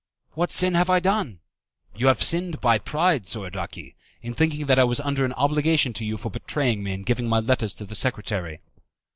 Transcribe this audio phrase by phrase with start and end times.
[0.31, 1.41] "What sin have I done?"
[1.95, 3.93] "You have sinned by pride, Soradaci,
[4.23, 7.27] in thinking that I was under an obligation to you for betraying me and giving
[7.29, 8.61] my letters to the secretary."